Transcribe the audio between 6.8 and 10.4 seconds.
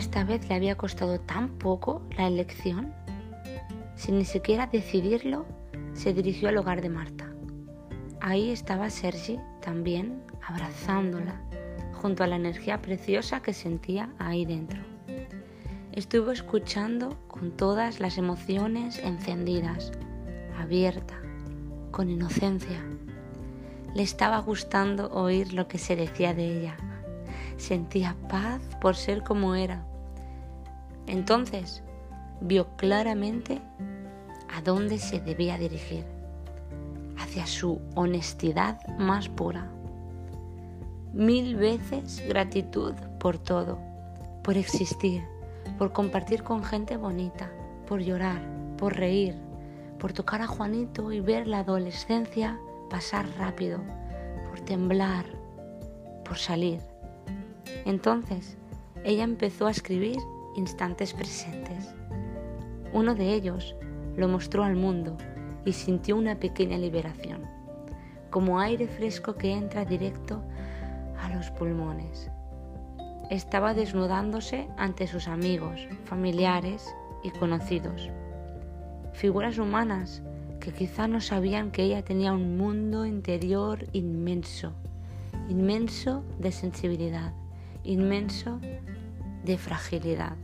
de Marta. Ahí estaba Sergi también